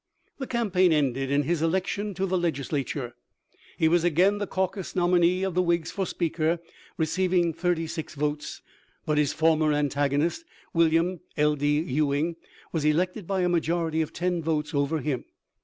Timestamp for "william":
10.73-11.19